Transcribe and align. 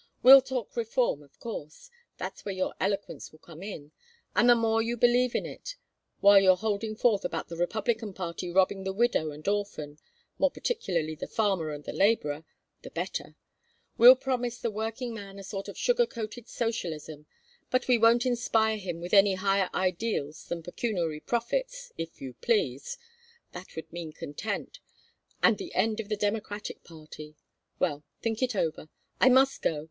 We'll 0.23 0.41
talk 0.41 0.75
reform, 0.75 1.21
of 1.21 1.39
course. 1.39 1.91
That's 2.17 2.43
where 2.43 2.55
your 2.55 2.73
eloquence 2.79 3.31
will 3.31 3.37
come 3.37 3.61
in, 3.61 3.91
and 4.35 4.49
the 4.49 4.55
more 4.55 4.81
you 4.81 4.97
believe 4.97 5.35
in 5.35 5.45
it 5.45 5.75
while 6.21 6.39
you're 6.39 6.55
holding 6.57 6.95
forth 6.95 7.23
about 7.23 7.49
the 7.49 7.55
Republican 7.55 8.11
party 8.15 8.49
robbing 8.49 8.83
the 8.83 8.93
widow 8.93 9.29
and 9.29 9.47
orphan 9.47 9.99
more 10.39 10.49
particularly 10.49 11.13
the 11.13 11.27
farmer 11.27 11.69
and 11.69 11.83
the 11.83 11.93
laborer 11.93 12.45
the 12.81 12.89
better. 12.89 13.35
We'll 13.95 14.15
promise 14.15 14.57
the 14.59 14.71
working 14.71 15.13
man 15.13 15.37
a 15.37 15.43
sort 15.43 15.67
of 15.67 15.77
sugar 15.77 16.07
coated 16.07 16.49
socialism, 16.49 17.27
but 17.69 17.87
we 17.87 17.99
won't 17.99 18.25
inspire 18.25 18.77
him 18.79 19.01
with 19.01 19.13
any 19.13 19.35
higher 19.35 19.69
ideals 19.71 20.45
than 20.47 20.63
pecuniary 20.63 21.19
profits, 21.19 21.91
if 21.95 22.19
you 22.19 22.33
please. 22.41 22.97
That 23.51 23.75
would 23.75 23.93
mean 23.93 24.13
content, 24.13 24.79
and 25.43 25.59
the 25.59 25.75
end 25.75 25.99
of 25.99 26.09
the 26.09 26.17
Democratic 26.17 26.83
party. 26.83 27.35
Well, 27.77 28.03
think 28.19 28.41
it 28.41 28.55
over. 28.55 28.89
I 29.19 29.29
must 29.29 29.61
go. 29.61 29.79